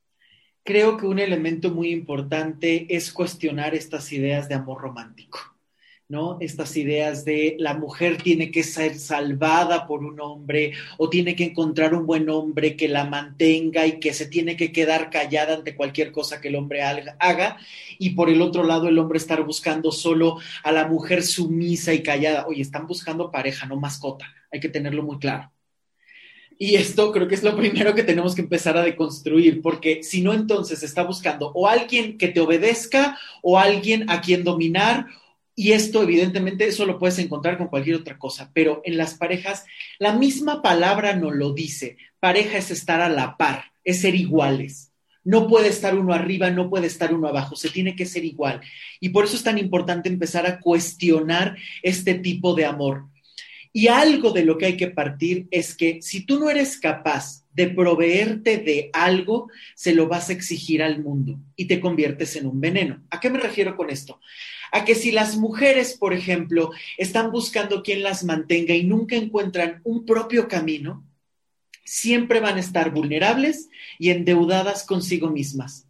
[0.64, 5.38] creo que un elemento muy importante es cuestionar estas ideas de amor romántico,
[6.08, 6.36] ¿no?
[6.40, 11.44] Estas ideas de la mujer tiene que ser salvada por un hombre o tiene que
[11.44, 15.74] encontrar un buen hombre que la mantenga y que se tiene que quedar callada ante
[15.74, 17.56] cualquier cosa que el hombre haga
[17.98, 22.02] y por el otro lado el hombre estar buscando solo a la mujer sumisa y
[22.02, 22.46] callada.
[22.46, 25.50] Oye, están buscando pareja, no mascota, hay que tenerlo muy claro.
[26.58, 30.20] Y esto creo que es lo primero que tenemos que empezar a deconstruir, porque si
[30.20, 35.06] no, entonces está buscando o alguien que te obedezca o alguien a quien dominar.
[35.56, 39.64] Y esto, evidentemente, eso lo puedes encontrar con cualquier otra cosa, pero en las parejas,
[39.98, 41.96] la misma palabra no lo dice.
[42.18, 44.90] Pareja es estar a la par, es ser iguales.
[45.22, 48.60] No puede estar uno arriba, no puede estar uno abajo, se tiene que ser igual.
[49.00, 53.06] Y por eso es tan importante empezar a cuestionar este tipo de amor.
[53.72, 57.44] Y algo de lo que hay que partir es que si tú no eres capaz
[57.52, 62.46] de proveerte de algo, se lo vas a exigir al mundo y te conviertes en
[62.46, 63.02] un veneno.
[63.10, 64.20] ¿A qué me refiero con esto?
[64.74, 69.80] A que si las mujeres, por ejemplo, están buscando quien las mantenga y nunca encuentran
[69.84, 71.06] un propio camino,
[71.84, 73.68] siempre van a estar vulnerables
[74.00, 75.86] y endeudadas consigo mismas.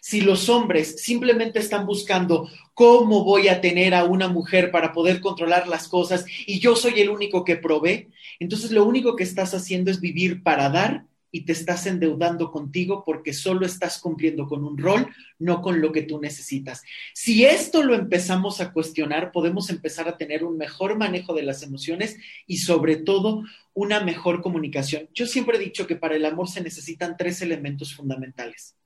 [0.00, 5.20] Si los hombres simplemente están buscando cómo voy a tener a una mujer para poder
[5.20, 8.08] controlar las cosas y yo soy el único que provee,
[8.40, 13.02] entonces lo único que estás haciendo es vivir para dar y te estás endeudando contigo
[13.04, 15.08] porque solo estás cumpliendo con un rol,
[15.40, 16.84] no con lo que tú necesitas.
[17.12, 21.64] Si esto lo empezamos a cuestionar, podemos empezar a tener un mejor manejo de las
[21.64, 22.16] emociones
[22.46, 23.42] y sobre todo
[23.72, 25.08] una mejor comunicación.
[25.12, 28.76] Yo siempre he dicho que para el amor se necesitan tres elementos fundamentales.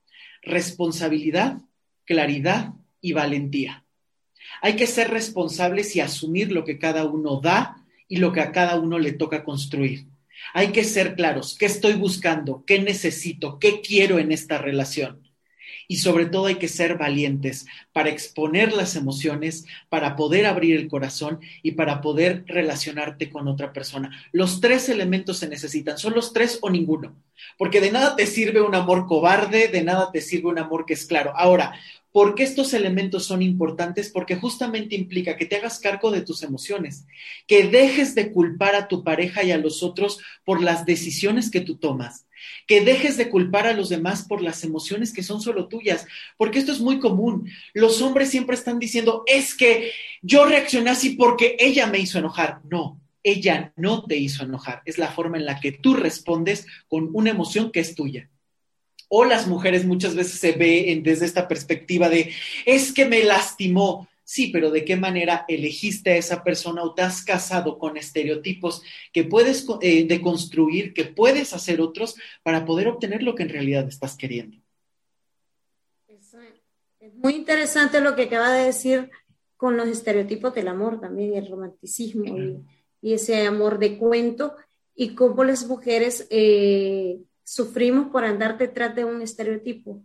[0.41, 1.59] Responsabilidad,
[2.03, 3.85] claridad y valentía.
[4.63, 8.51] Hay que ser responsables y asumir lo que cada uno da y lo que a
[8.51, 10.07] cada uno le toca construir.
[10.53, 12.63] Hay que ser claros, ¿qué estoy buscando?
[12.65, 13.59] ¿Qué necesito?
[13.59, 15.28] ¿Qué quiero en esta relación?
[15.91, 20.87] Y sobre todo hay que ser valientes para exponer las emociones, para poder abrir el
[20.87, 24.11] corazón y para poder relacionarte con otra persona.
[24.31, 27.15] Los tres elementos se necesitan, son los tres o ninguno,
[27.57, 30.93] porque de nada te sirve un amor cobarde, de nada te sirve un amor que
[30.93, 31.33] es claro.
[31.35, 31.73] Ahora,
[32.11, 34.09] ¿Por qué estos elementos son importantes?
[34.09, 37.05] Porque justamente implica que te hagas cargo de tus emociones,
[37.45, 41.61] que dejes de culpar a tu pareja y a los otros por las decisiones que
[41.61, 42.25] tú tomas,
[42.67, 46.59] que dejes de culpar a los demás por las emociones que son solo tuyas, porque
[46.59, 47.49] esto es muy común.
[47.73, 52.61] Los hombres siempre están diciendo, es que yo reaccioné así porque ella me hizo enojar.
[52.69, 57.09] No, ella no te hizo enojar, es la forma en la que tú respondes con
[57.13, 58.29] una emoción que es tuya
[59.09, 62.31] o las mujeres muchas veces se ven desde esta perspectiva de,
[62.65, 64.07] es que me lastimó.
[64.31, 68.83] Sí, pero ¿de qué manera elegiste a esa persona o te has casado con estereotipos
[69.11, 72.13] que puedes eh, deconstruir, que puedes hacer otros
[72.43, 74.55] para poder obtener lo que en realidad estás queriendo?
[76.99, 79.09] Es muy interesante lo que acaba de decir
[79.57, 82.37] con los estereotipos del amor también, el romanticismo
[83.01, 84.53] y, ese amor de cuento
[84.93, 90.03] y cómo las mujeres eh, sufrimos por andar detrás de un estereotipo,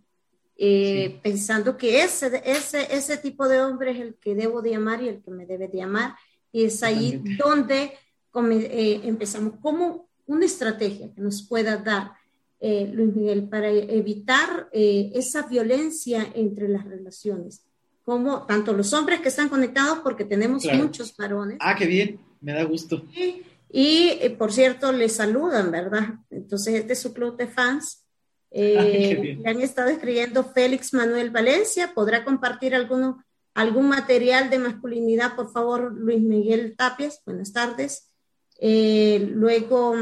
[0.56, 5.02] eh, pensando que ese, ese, ese tipo de hombre es el que debo de amar
[5.02, 6.14] y el que me debe de amar.
[6.52, 7.92] Y es ahí donde
[8.34, 12.12] eh, empezamos como una estrategia que nos pueda dar
[12.60, 17.62] eh, Luis Miguel para evitar esa violencia entre las relaciones,
[18.04, 21.58] como tanto los hombres que están conectados, porque tenemos muchos varones.
[21.60, 23.04] Ah, qué bien, me da gusto.
[23.76, 26.20] Y, eh, por cierto, le saludan, ¿verdad?
[26.30, 28.03] Entonces, este es su club de fans.
[28.56, 31.92] Eh, le han estado escribiendo Félix Manuel Valencia.
[31.92, 37.20] ¿Podrá compartir alguno, algún material de masculinidad, por favor, Luis Miguel Tapias?
[37.26, 38.12] Buenas tardes.
[38.60, 39.96] Eh, luego,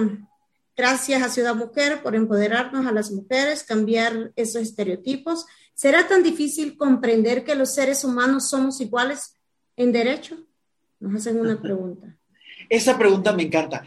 [0.76, 5.46] gracias a Ciudad Mujer por empoderarnos a las mujeres, cambiar esos estereotipos.
[5.72, 9.34] ¿Será tan difícil comprender que los seres humanos somos iguales
[9.76, 10.36] en derecho?
[11.00, 12.18] Nos hacen una pregunta.
[12.68, 13.82] Esa pregunta me encanta.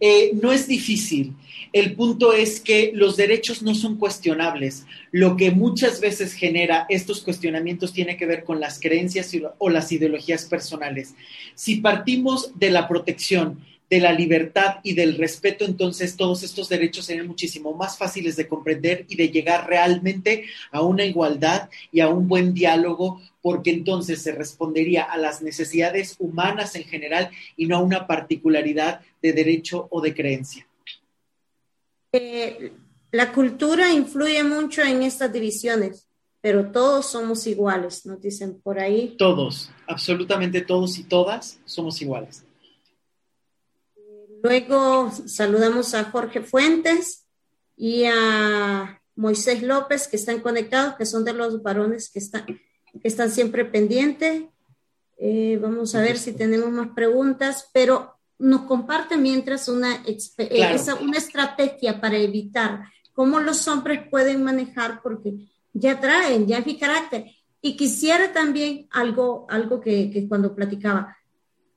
[0.00, 1.34] Eh, no es difícil.
[1.72, 4.86] El punto es que los derechos no son cuestionables.
[5.10, 9.90] Lo que muchas veces genera estos cuestionamientos tiene que ver con las creencias o las
[9.90, 11.14] ideologías personales.
[11.56, 13.58] Si partimos de la protección,
[13.90, 18.48] de la libertad y del respeto, entonces todos estos derechos serían muchísimo más fáciles de
[18.48, 24.22] comprender y de llegar realmente a una igualdad y a un buen diálogo porque entonces
[24.22, 29.86] se respondería a las necesidades humanas en general y no a una particularidad de derecho
[29.90, 30.66] o de creencia.
[32.12, 32.72] Eh,
[33.10, 36.06] la cultura influye mucho en estas divisiones,
[36.40, 39.14] pero todos somos iguales, nos dicen por ahí.
[39.18, 42.43] Todos, absolutamente todos y todas somos iguales.
[44.44, 47.26] Luego saludamos a Jorge Fuentes
[47.76, 52.44] y a Moisés López, que están conectados, que son de los varones que están
[53.02, 54.44] están siempre pendientes.
[55.16, 61.18] Eh, vamos a ver si tenemos más preguntas, pero nos comparte mientras una, eh, una
[61.18, 65.34] estrategia para evitar cómo los hombres pueden manejar, porque
[65.72, 67.30] ya traen, ya es mi carácter.
[67.60, 71.16] Y quisiera también algo, algo que, cuando platicaba,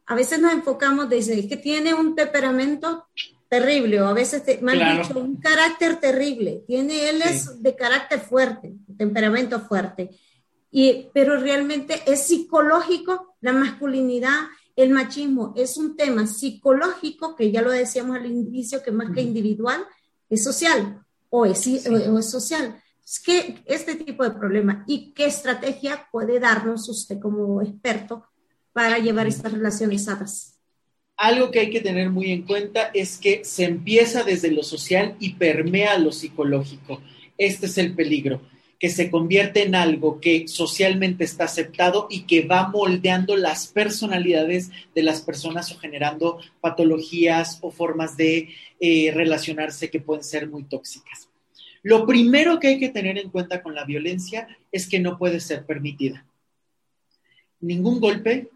[0.08, 3.08] a veces nos enfocamos, de que tiene un temperamento
[3.50, 6.64] terrible, o a veces, te, me han dicho, un carácter terrible.
[6.66, 10.10] Tiene, él es de carácter fuerte, temperamento fuerte.
[11.14, 17.72] Pero realmente es psicológico la masculinidad, el machismo es un tema psicológico que ya lo
[17.72, 19.84] decíamos al inicio que más que individual
[20.30, 21.64] es social o es,
[22.30, 22.82] social.
[23.26, 28.26] ¿Qué, este tipo de problema y qué estrategia puede darnos usted como experto
[28.78, 30.60] para llevar estas relaciones sanas?
[31.16, 35.16] Algo que hay que tener muy en cuenta es que se empieza desde lo social
[35.20, 37.02] y permea lo psicológico.
[37.40, 38.40] Este es el peligro
[38.80, 44.70] que se convierte en algo que socialmente está aceptado y que va moldeando las personalidades
[44.94, 48.50] de las personas o generando patologías o formas de
[48.80, 51.30] eh, relacionarse que pueden ser muy tóxicas.
[51.82, 55.40] Lo primero que hay que tener en cuenta con la violencia es que no puede
[55.40, 56.28] ser permitida.
[57.60, 58.52] Ningún golpe,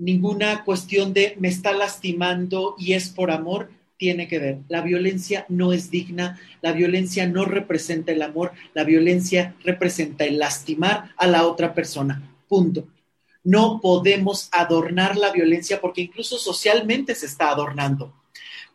[0.00, 4.58] ninguna cuestión de me está lastimando y es por amor, tiene que ver.
[4.68, 10.38] La violencia no es digna, la violencia no representa el amor, la violencia representa el
[10.38, 12.22] lastimar a la otra persona.
[12.48, 12.88] Punto.
[13.44, 18.14] No podemos adornar la violencia porque incluso socialmente se está adornando.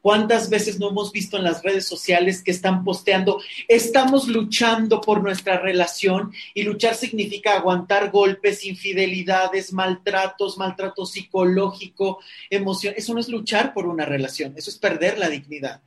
[0.05, 5.23] ¿Cuántas veces no hemos visto en las redes sociales que están posteando, estamos luchando por
[5.23, 12.19] nuestra relación y luchar significa aguantar golpes, infidelidades, maltratos, maltrato psicológico,
[12.51, 12.93] emoción?
[12.95, 15.81] Eso no es luchar por una relación, eso es perder la dignidad.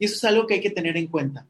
[0.00, 1.46] Y eso es algo que hay que tener en cuenta.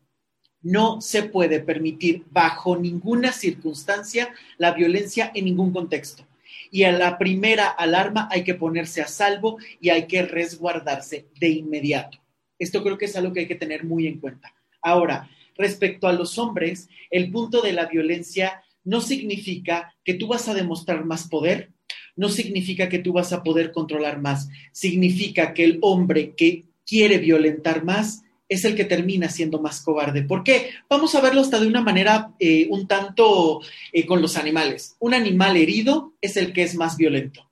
[0.60, 6.26] No se puede permitir bajo ninguna circunstancia la violencia en ningún contexto
[6.70, 11.48] y a la primera alarma hay que ponerse a salvo y hay que resguardarse de
[11.48, 12.18] inmediato.
[12.58, 14.54] Esto creo que es algo que hay que tener muy en cuenta.
[14.82, 20.48] Ahora, respecto a los hombres, el punto de la violencia no significa que tú vas
[20.48, 21.72] a demostrar más poder,
[22.16, 27.18] no significa que tú vas a poder controlar más, significa que el hombre que quiere
[27.18, 30.22] violentar más es el que termina siendo más cobarde.
[30.22, 30.70] ¿Por qué?
[30.90, 33.60] Vamos a verlo hasta de una manera eh, un tanto
[33.92, 34.96] eh, con los animales.
[34.98, 37.48] Un animal herido es el que es más violento.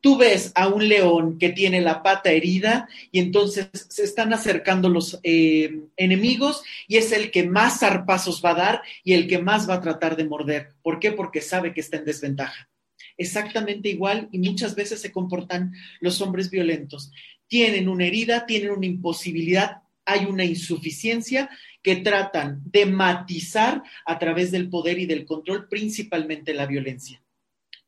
[0.00, 4.88] Tú ves a un león que tiene la pata herida y entonces se están acercando
[4.88, 9.38] los eh, enemigos y es el que más zarpazos va a dar y el que
[9.38, 10.74] más va a tratar de morder.
[10.82, 11.12] ¿Por qué?
[11.12, 12.70] Porque sabe que está en desventaja.
[13.18, 17.10] Exactamente igual y muchas veces se comportan los hombres violentos.
[17.48, 21.50] Tienen una herida, tienen una imposibilidad hay una insuficiencia
[21.82, 27.22] que tratan de matizar a través del poder y del control, principalmente la violencia.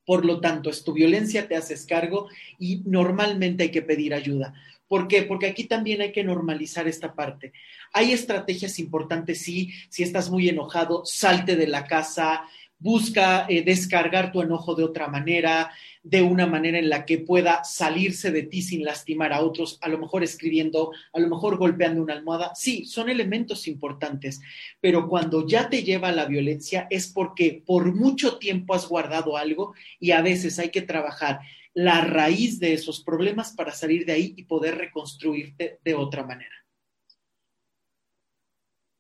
[0.05, 4.55] Por lo tanto, es tu violencia, te haces cargo y normalmente hay que pedir ayuda.
[4.89, 5.23] ¿Por qué?
[5.23, 7.53] Porque aquí también hay que normalizar esta parte.
[7.93, 12.43] Hay estrategias importantes, sí, si estás muy enojado, salte de la casa,
[12.79, 15.71] busca eh, descargar tu enojo de otra manera,
[16.03, 19.89] de una manera en la que pueda salirse de ti sin lastimar a otros, a
[19.89, 22.55] lo mejor escribiendo, a lo mejor golpeando una almohada.
[22.55, 24.41] Sí, son elementos importantes,
[24.81, 29.37] pero cuando ya te lleva a la violencia es porque por mucho tiempo has guardado
[29.37, 31.41] algo y a veces hay que trabajar
[31.75, 36.55] la raíz de esos problemas para salir de ahí y poder reconstruirte de otra manera.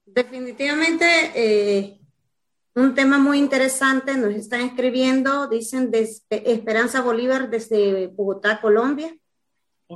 [0.05, 1.05] Definitivamente,
[1.35, 1.98] eh,
[2.79, 9.15] un tema muy interesante, nos están escribiendo, dicen desde Esperanza Bolívar desde Bogotá, Colombia.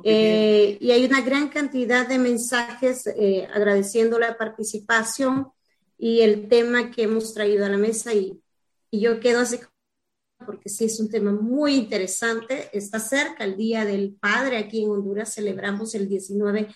[0.05, 5.49] Eh, y hay una gran cantidad de mensajes eh, agradeciendo la participación
[5.99, 8.41] y el tema que hemos traído a la mesa y,
[8.91, 9.59] y yo quedo así
[10.45, 12.69] porque sí es un tema muy interesante.
[12.73, 14.57] Está cerca el Día del Padre.
[14.57, 16.69] Aquí en Honduras celebramos el 19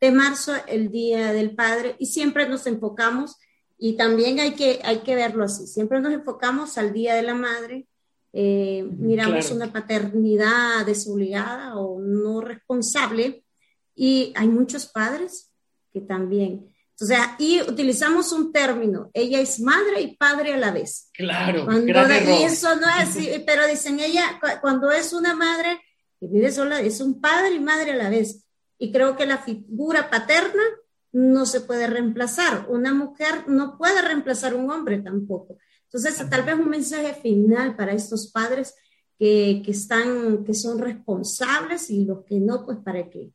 [0.00, 3.36] de marzo, el Día del Padre, y siempre nos enfocamos
[3.84, 5.66] y también hay que, hay que verlo así.
[5.66, 7.88] Siempre nos enfocamos al Día de la Madre,
[8.32, 13.42] eh, miramos una paternidad desobligada o no responsable
[13.96, 15.50] y hay muchos padres
[15.92, 16.72] que también.
[17.00, 21.10] O sea, y utilizamos un término, ella es madre y padre a la vez.
[21.12, 25.80] Claro, cuando y eso no es, pero dicen ella, cuando es una madre
[26.20, 28.44] que vive sola, es un padre y madre a la vez.
[28.78, 30.62] Y creo que la figura paterna
[31.12, 32.66] no se puede reemplazar.
[32.68, 35.58] Una mujer no puede reemplazar un hombre tampoco.
[35.84, 38.74] Entonces, tal vez un mensaje final para estos padres
[39.18, 43.30] que, están, que son responsables y los que no, pues para que,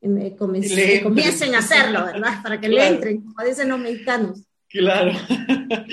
[0.00, 2.42] eh, comiencen, a hacerlo, ¿verdad?
[2.42, 4.42] Para que le entren, como dicen los mexicanos.
[4.68, 5.12] Claro.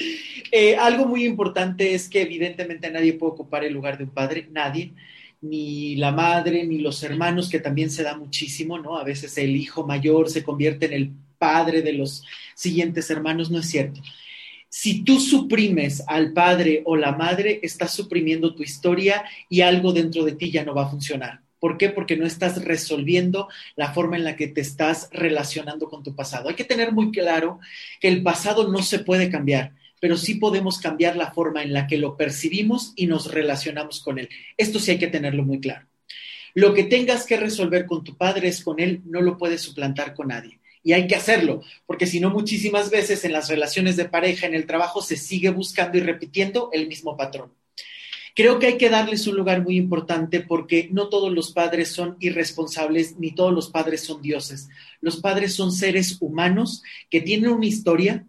[0.51, 4.47] Eh, algo muy importante es que evidentemente nadie puede ocupar el lugar de un padre,
[4.51, 4.93] nadie
[5.41, 8.97] ni la madre, ni los hermanos, que también se da muchísimo, ¿no?
[8.97, 12.23] A veces el hijo mayor se convierte en el padre de los
[12.55, 14.01] siguientes hermanos, no es cierto.
[14.69, 20.25] Si tú suprimes al padre o la madre, estás suprimiendo tu historia y algo dentro
[20.25, 21.41] de ti ya no va a funcionar.
[21.59, 21.89] ¿Por qué?
[21.89, 26.49] Porque no estás resolviendo la forma en la que te estás relacionando con tu pasado.
[26.49, 27.59] Hay que tener muy claro
[28.01, 31.87] que el pasado no se puede cambiar, pero sí podemos cambiar la forma en la
[31.87, 34.29] que lo percibimos y nos relacionamos con él.
[34.57, 35.87] Esto sí hay que tenerlo muy claro.
[36.53, 40.13] Lo que tengas que resolver con tu padre es con él, no lo puedes suplantar
[40.13, 40.59] con nadie.
[40.85, 44.53] Y hay que hacerlo, porque si no, muchísimas veces en las relaciones de pareja, en
[44.53, 47.51] el trabajo, se sigue buscando y repitiendo el mismo patrón.
[48.35, 52.17] Creo que hay que darles un lugar muy importante porque no todos los padres son
[52.19, 54.69] irresponsables ni todos los padres son dioses.
[55.01, 58.27] Los padres son seres humanos que tienen una historia,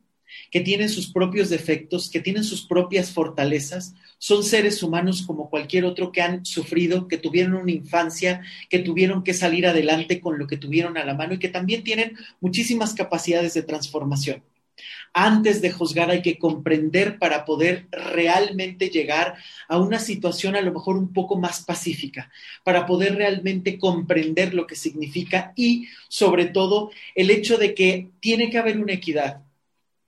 [0.57, 5.85] que tienen sus propios defectos, que tienen sus propias fortalezas, son seres humanos como cualquier
[5.85, 8.41] otro que han sufrido, que tuvieron una infancia,
[8.71, 11.85] que tuvieron que salir adelante con lo que tuvieron a la mano y que también
[11.85, 14.43] tienen muchísimas capacidades de transformación.
[15.13, 19.35] Antes de juzgar hay que comprender para poder realmente llegar
[19.69, 22.31] a una situación a lo mejor un poco más pacífica,
[22.65, 28.49] para poder realmente comprender lo que significa y sobre todo el hecho de que tiene
[28.49, 29.43] que haber una equidad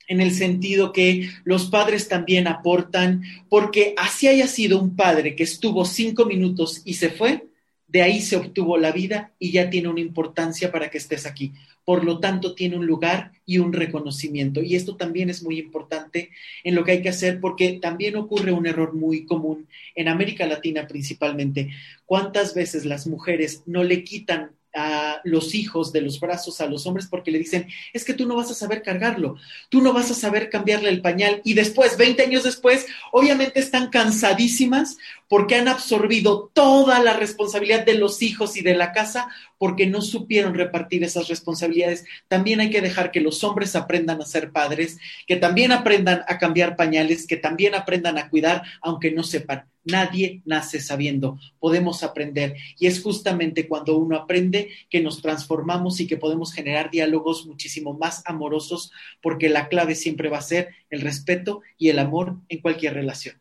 [0.09, 5.45] en el sentido que los padres también aportan, porque así haya sido un padre que
[5.45, 7.45] estuvo cinco minutos y se fue,
[7.87, 11.53] de ahí se obtuvo la vida y ya tiene una importancia para que estés aquí.
[11.85, 14.63] Por lo tanto, tiene un lugar y un reconocimiento.
[14.63, 16.31] Y esto también es muy importante
[16.63, 20.47] en lo que hay que hacer porque también ocurre un error muy común en América
[20.47, 21.71] Latina principalmente.
[22.05, 26.87] ¿Cuántas veces las mujeres no le quitan a los hijos de los brazos a los
[26.87, 29.37] hombres porque le dicen, es que tú no vas a saber cargarlo,
[29.69, 33.89] tú no vas a saber cambiarle el pañal y después, 20 años después, obviamente están
[33.91, 34.97] cansadísimas
[35.29, 39.29] porque han absorbido toda la responsabilidad de los hijos y de la casa
[39.59, 42.05] porque no supieron repartir esas responsabilidades.
[42.29, 46.39] También hay que dejar que los hombres aprendan a ser padres, que también aprendan a
[46.39, 49.67] cambiar pañales, que también aprendan a cuidar, aunque no sepan.
[49.85, 52.57] Nadie nace sabiendo, podemos aprender.
[52.79, 57.95] Y es justamente cuando uno aprende que nos transformamos y que podemos generar diálogos muchísimo
[57.95, 58.93] más amorosos,
[59.23, 63.41] porque la clave siempre va a ser el respeto y el amor en cualquier relación.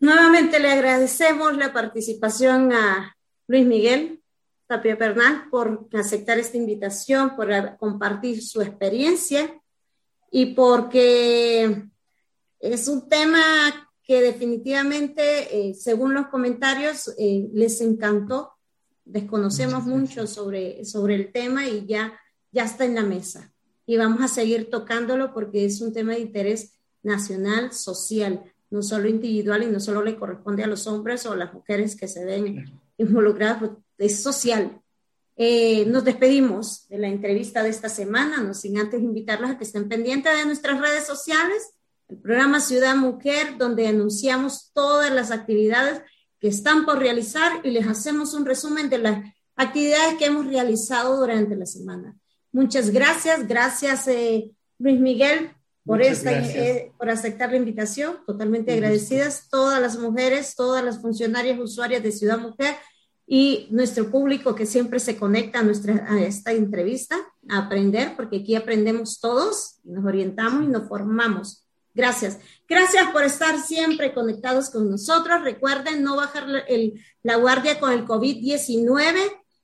[0.00, 3.16] Nuevamente le agradecemos la participación a
[3.46, 4.20] Luis Miguel
[4.74, 7.48] Tapia Bernal por aceptar esta invitación, por
[7.78, 9.60] compartir su experiencia
[10.30, 11.84] y porque
[12.58, 13.40] es un tema
[14.02, 18.52] que definitivamente, eh, según los comentarios, eh, les encantó.
[19.04, 22.18] Desconocemos mucho sobre, sobre el tema y ya,
[22.50, 23.52] ya está en la mesa.
[23.86, 26.72] Y vamos a seguir tocándolo porque es un tema de interés
[27.02, 31.36] nacional, social no solo individual y no solo le corresponde a los hombres o a
[31.36, 34.80] las mujeres que se ven involucradas, pues, es social.
[35.36, 39.64] Eh, nos despedimos de la entrevista de esta semana, no sin antes invitarlos a que
[39.64, 41.74] estén pendientes de nuestras redes sociales,
[42.08, 46.02] el programa Ciudad Mujer, donde anunciamos todas las actividades
[46.38, 49.24] que están por realizar y les hacemos un resumen de las
[49.56, 52.16] actividades que hemos realizado durante la semana.
[52.52, 55.50] Muchas gracias, gracias eh, Luis Miguel
[55.84, 58.18] por, esta, eh, por aceptar la invitación.
[58.26, 62.76] Totalmente agradecidas todas las mujeres, todas las funcionarias usuarias de Ciudad Mujer
[63.26, 67.16] y nuestro público que siempre se conecta a, nuestra, a esta entrevista
[67.48, 71.66] a aprender, porque aquí aprendemos todos, nos orientamos y nos formamos.
[71.94, 72.38] Gracias.
[72.68, 75.42] Gracias por estar siempre conectados con nosotros.
[75.42, 76.46] Recuerden no bajar
[77.22, 79.14] la guardia con el COVID-19.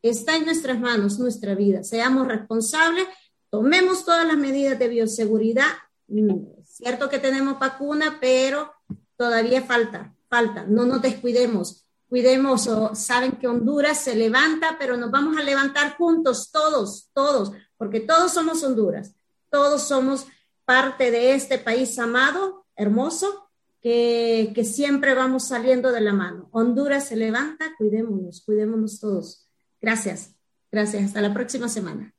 [0.02, 1.82] Está en nuestras manos nuestra vida.
[1.82, 3.06] Seamos responsables,
[3.50, 5.66] tomemos todas las medidas de bioseguridad
[6.64, 8.72] cierto que tenemos vacuna, pero
[9.16, 10.64] todavía falta, falta.
[10.64, 12.68] No nos descuidemos, cuidemos.
[12.94, 18.32] saben que Honduras se levanta, pero nos vamos a levantar juntos, todos, todos, porque todos
[18.32, 19.14] somos Honduras,
[19.48, 20.26] todos somos
[20.66, 23.48] parte de este país amado, hermoso,
[23.80, 26.50] que, que siempre vamos saliendo de la mano.
[26.52, 29.48] Honduras se levanta, cuidémonos, cuidémonos todos.
[29.80, 30.34] Gracias,
[30.70, 31.04] gracias.
[31.04, 32.14] Hasta la próxima semana.